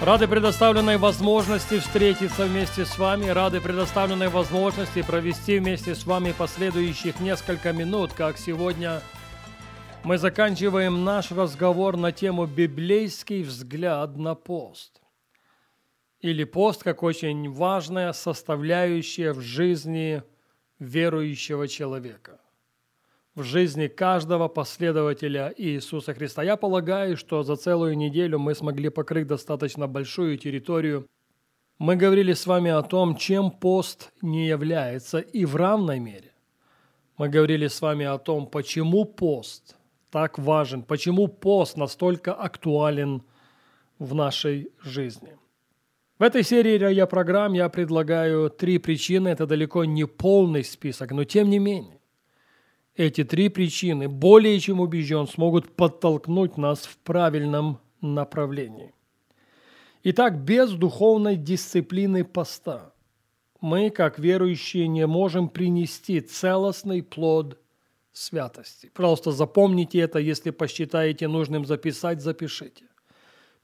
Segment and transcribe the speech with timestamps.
[0.00, 7.18] Рады предоставленной возможности встретиться вместе с вами, рады предоставленной возможности провести вместе с вами последующих
[7.18, 9.02] несколько минут, как сегодня
[10.04, 15.02] мы заканчиваем наш разговор на тему «Библейский взгляд на пост».
[16.20, 20.22] Или пост как очень важная составляющая в жизни
[20.78, 22.40] верующего человека–
[23.38, 26.42] в жизни каждого последователя Иисуса Христа.
[26.42, 31.06] Я полагаю, что за целую неделю мы смогли покрыть достаточно большую территорию.
[31.78, 36.32] Мы говорили с вами о том, чем пост не является, и в равной мере.
[37.16, 39.76] Мы говорили с вами о том, почему пост
[40.10, 43.22] так важен, почему пост настолько актуален
[44.00, 45.36] в нашей жизни.
[46.18, 49.28] В этой серии я программ я предлагаю три причины.
[49.28, 51.97] Это далеко не полный список, но тем не менее.
[52.98, 58.92] Эти три причины, более чем убежден, смогут подтолкнуть нас в правильном направлении.
[60.02, 62.92] Итак, без духовной дисциплины поста
[63.60, 67.60] мы, как верующие, не можем принести целостный плод
[68.10, 68.90] святости.
[68.92, 72.86] Просто запомните это, если посчитаете нужным записать, запишите.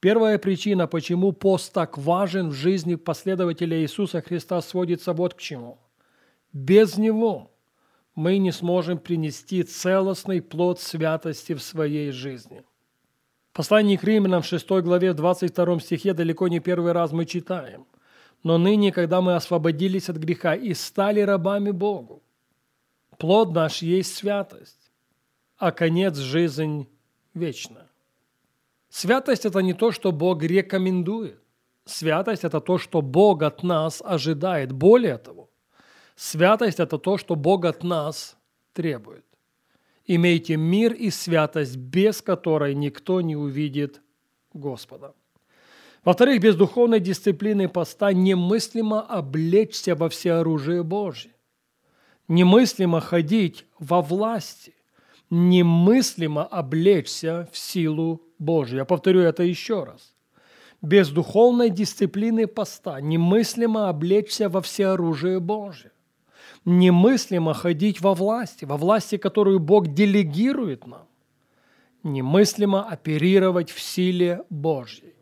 [0.00, 5.76] Первая причина, почему пост так важен в жизни последователя Иисуса Христа, сводится вот к чему.
[6.54, 7.50] Без него
[8.18, 12.64] мы не сможем принести целостный плод святости в своей жизни.
[13.52, 17.86] Послание к римлянам в 6 главе 22 стихе далеко не первый раз мы читаем.
[18.42, 22.24] «Но ныне, когда мы освободились от греха и стали рабами Богу,
[23.18, 24.90] плод наш есть святость,
[25.56, 26.88] а конец– жизнь
[27.34, 27.88] вечная».
[28.88, 31.40] Святость– это не то, что Бог рекомендует.
[31.84, 34.72] Святость– это то, что Бог от нас ожидает.
[34.72, 35.48] Более того,
[36.18, 38.36] Святость– это то, что Бог от нас
[38.72, 39.24] требует.
[40.04, 44.02] Имейте мир и святость, без которой никто не увидит
[44.52, 45.14] Господа.
[46.02, 51.30] Во-вторых, без духовной дисциплины поста немыслимо облечься во всеоружие Божье.
[52.26, 54.74] Немыслимо ходить во власти.
[55.30, 58.78] Немыслимо облечься в силу Божью.
[58.78, 60.16] Я повторю это еще раз.
[60.82, 65.92] Без духовной дисциплины поста немыслимо облечься во всеоружие Божье
[66.68, 71.06] немыслимо ходить во власти, во власти, которую Бог делегирует нам.
[72.02, 75.14] Немыслимо оперировать в силе Божьей.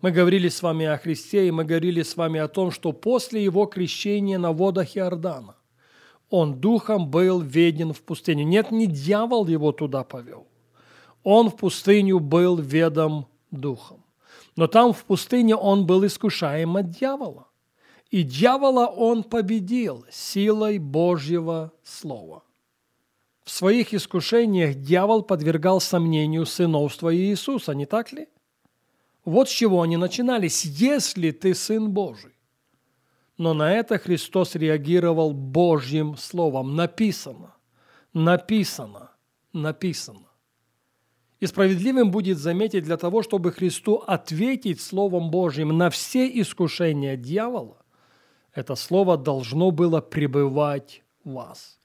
[0.00, 3.44] Мы говорили с вами о Христе, и мы говорили с вами о том, что после
[3.44, 5.56] Его крещения на водах Иордана
[6.30, 8.44] Он духом был веден в пустыню.
[8.44, 10.46] Нет, не дьявол его туда повел.
[11.22, 14.04] Он в пустыню был ведом духом.
[14.56, 17.46] Но там в пустыне он был искушаем от дьявола.
[18.14, 22.44] И дьявола он победил силой Божьего Слова.
[23.42, 28.28] В своих искушениях дьявол подвергал сомнению сыновства Иисуса, не так ли?
[29.24, 30.64] Вот с чего они начинались.
[30.64, 32.36] «Если ты Сын Божий».
[33.36, 36.76] Но на это Христос реагировал Божьим Словом.
[36.76, 37.56] Написано,
[38.12, 39.10] написано,
[39.52, 40.28] написано.
[41.40, 47.83] И справедливым будет заметить для того, чтобы Христу ответить Словом Божьим на все искушения дьявола,
[48.54, 51.78] это слово должно было пребывать в вас.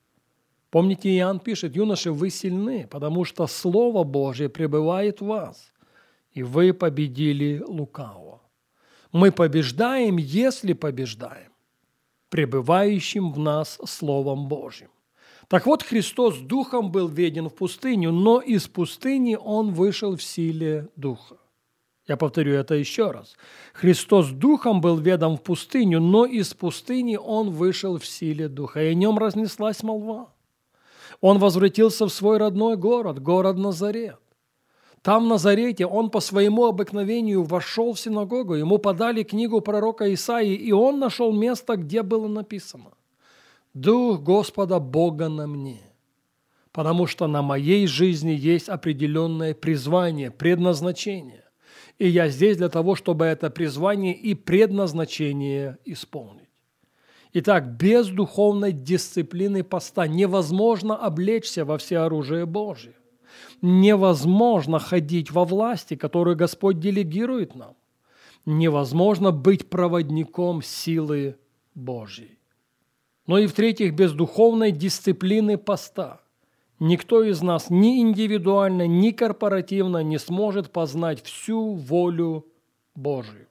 [0.69, 5.73] Помните, Иоанн пишет, юноши, вы сильны, потому что Слово Божье пребывает в вас,
[6.31, 8.41] и вы победили лукавого.
[9.11, 11.51] Мы побеждаем, если побеждаем,
[12.29, 14.89] пребывающим в нас Словом Божьим.
[15.47, 20.89] Так вот, Христос Духом был веден в пустыню, но из пустыни Он вышел в силе
[20.95, 21.37] Духа.
[22.09, 23.37] Я повторю это еще раз.
[23.71, 28.87] Христос духом был ведом в пустыню, но из пустыни он вышел в силе духа, и
[28.87, 30.33] о нем разнеслась молва.
[31.21, 34.19] Он возвратился в свой родной город, город Назарет.
[35.03, 40.55] Там, в Назарете, он по своему обыкновению вошел в синагогу, ему подали книгу пророка Исаии,
[40.55, 42.91] и он нашел место, где было написано
[43.75, 45.81] «Дух Господа Бога на мне»
[46.71, 51.48] потому что на моей жизни есть определенное призвание, предназначение.
[51.99, 56.47] И я здесь для того, чтобы это призвание и предназначение исполнить.
[57.33, 62.95] Итак, без духовной дисциплины поста невозможно облечься во все оружие Божие.
[63.61, 67.75] Невозможно ходить во власти, которую Господь делегирует нам.
[68.45, 71.37] невозможно быть проводником силы
[71.75, 72.39] Божьей.
[73.27, 76.21] Но и в-третьих, без духовной дисциплины поста
[76.79, 82.45] никто из нас ни индивидуально, ни корпоративно не сможет познать всю волю
[82.95, 83.47] Божию.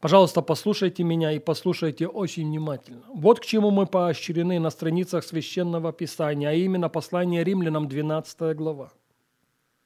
[0.00, 3.02] Пожалуйста, послушайте меня и послушайте очень внимательно.
[3.12, 8.92] Вот к чему мы поощрены на страницах Священного Писания, а именно послание римлянам 12 глава.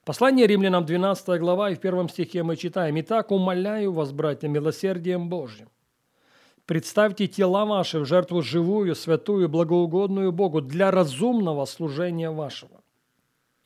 [0.05, 5.29] Послание римлянам 12 глава и в первом стихе мы читаем «Итак, умоляю вас, братья, милосердием
[5.29, 5.69] Божьим,
[6.65, 12.81] представьте тела ваши в жертву живую, святую, благоугодную Богу для разумного служения вашего.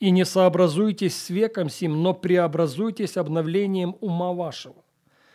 [0.00, 4.84] И не сообразуйтесь с веком сим, но преобразуйтесь обновлением ума вашего,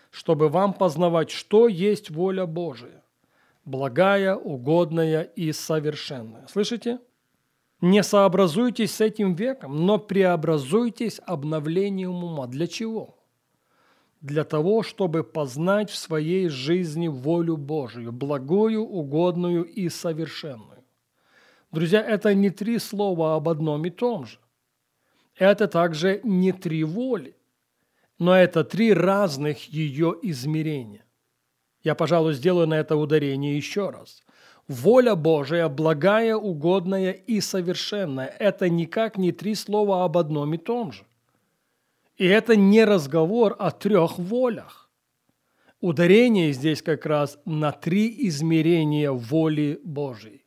[0.10, 3.04] чтобы вам познавать, что есть воля Божия,
[3.65, 6.48] благая, угодная и совершенная.
[6.48, 7.00] Слышите?
[7.81, 12.48] Не сообразуйтесь с этим веком, но преобразуйтесь обновлением ума.
[12.48, 13.18] Для чего?
[14.24, 20.84] Для того, чтобы познать в своей жизни волю Божию, благую, угодную и совершенную.
[21.72, 24.40] Друзья, это не три слова об одном и том же.
[25.38, 27.36] Это также не три воли
[28.24, 31.06] но это три разных ее измерения.
[31.84, 34.24] Я, пожалуй, сделаю на это ударение еще раз.
[34.70, 40.94] Воля Божия, благая, угодная и совершенная– это никак не три слова об одном и том
[40.94, 41.04] же.
[42.18, 44.89] И это не разговор о трех волях.
[45.81, 50.45] Ударение здесь как раз на три измерения воли Божией.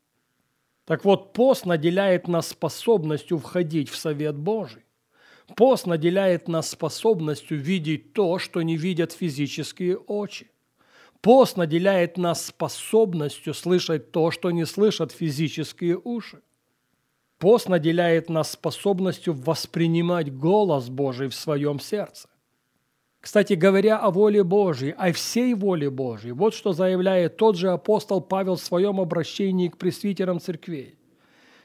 [0.87, 4.85] Так вот, пост наделяет нас способностью входить в совет Божий.
[5.57, 10.51] Пост наделяет нас способностью видеть то, что не видят физические очи.
[11.21, 16.41] Пост наделяет нас способностью слышать то, что не слышат физические уши.
[17.39, 22.29] Пост наделяет нас способностью воспринимать голос Божий в своем сердце.
[23.21, 28.21] Кстати, говоря о воле Божьей, о всей воле Божьей, вот что заявляет тот же апостол
[28.21, 30.97] Павел в своем обращении к пресвитерам церквей.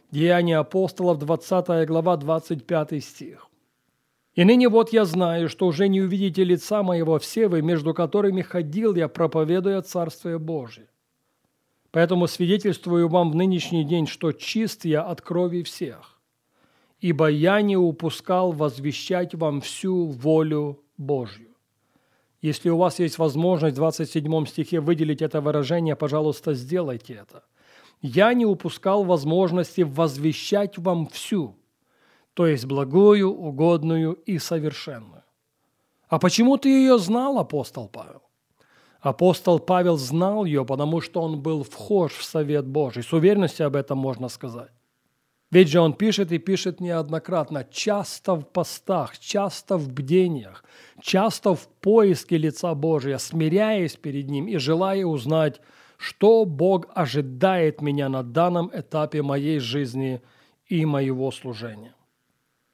[0.09, 3.47] Деяния апостолов, 20 глава, 25 стих.
[4.33, 8.41] И ныне вот я знаю, что уже не увидите лица моего все вы, между которыми
[8.41, 10.87] ходил я, проповедуя Царствие Божие.
[11.91, 16.19] Поэтому свидетельствую вам в нынешний день, что чист я от крови всех,
[16.99, 21.55] ибо я не упускал возвещать вам всю волю Божью.
[22.41, 27.43] Если у вас есть возможность в 27 стихе выделить это выражение, пожалуйста, сделайте это.
[28.01, 31.55] Я не упускал возможности возвещать вам всю
[32.33, 35.23] то есть благую, угодную и совершенную.
[36.07, 38.20] А почему ты ее знал, апостол Павел?
[39.01, 43.01] Апостол Павел знал ее, потому что он был вхож в совет Божий.
[43.01, 44.69] С уверенностью об этом можно сказать.
[45.49, 50.63] Ведь же он пишет и пишет неоднократно, часто в постах, часто в бдениях,
[51.01, 55.59] часто в поиске лица Божия, смиряясь перед Ним и желая узнать,
[55.97, 60.21] что Бог ожидает меня на данном этапе моей жизни
[60.67, 61.93] и моего служения.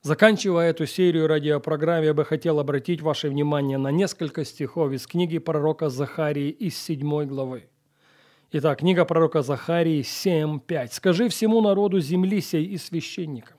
[0.07, 5.37] Заканчивая эту серию радиопрограмм, я бы хотел обратить ваше внимание на несколько стихов из книги
[5.37, 7.67] пророка Захарии из 7 главы.
[8.53, 10.93] Итак, книга пророка Захарии 7.5.
[10.93, 13.57] «Скажи всему народу земли сей и священникам,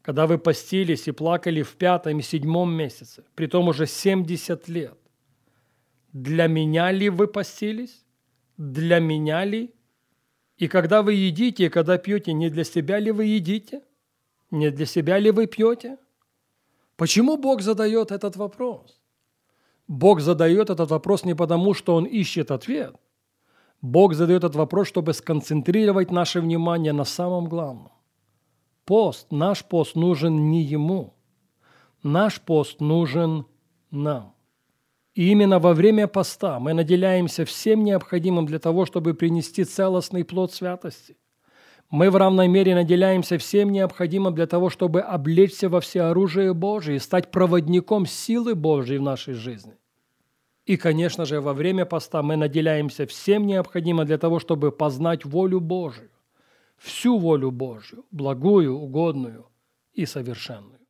[0.00, 4.96] когда вы постились и плакали в пятом и седьмом месяце, при том уже 70 лет,
[6.12, 8.04] для меня ли вы постились?
[8.56, 9.74] Для меня ли?
[10.56, 13.82] И когда вы едите, и когда пьете, не для себя ли вы едите?»
[14.54, 15.98] Не для себя ли вы пьете?
[16.96, 19.00] Почему Бог задает этот вопрос?
[19.88, 22.94] Бог задает этот вопрос не потому, что Он ищет ответ.
[23.82, 27.90] Бог задает этот вопрос, чтобы сконцентрировать наше внимание на самом главном.
[28.84, 31.14] Пост, наш пост нужен не Ему.
[32.04, 33.46] Наш пост нужен
[33.90, 34.36] нам.
[35.16, 40.52] И именно во время поста мы наделяемся всем необходимым для того, чтобы принести целостный плод
[40.52, 41.16] святости.
[41.94, 46.98] Мы в равной мере наделяемся всем необходимым для того, чтобы облечься во всеоружие Божие и
[46.98, 49.76] стать проводником силы Божьей в нашей жизни.
[50.66, 55.60] И, конечно же, во время поста мы наделяемся всем необходимым для того, чтобы познать волю
[55.60, 56.10] Божию,
[56.78, 59.46] всю волю Божью, благую, угодную
[59.92, 60.83] и совершенную.